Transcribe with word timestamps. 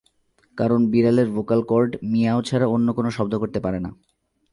কারণ 0.57 0.79
বিড়ালের 0.85 1.27
vocal 1.31 1.61
cord 1.63 1.91
মিয়াও 2.03 2.39
ছাড়া 2.41 2.67
অন্য 2.67 2.87
কোনো 2.93 3.09
শব্দ 3.11 3.33
করতে 3.35 3.59
পারে 3.59 3.79
না। 3.79 3.91